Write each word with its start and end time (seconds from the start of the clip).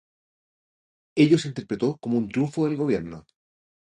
Ello 1.15 1.37
se 1.37 1.47
interpretó 1.49 1.95
como 1.97 2.17
un 2.17 2.27
triunfo 2.27 2.65
del 2.65 2.75
gobierno. 2.75 3.27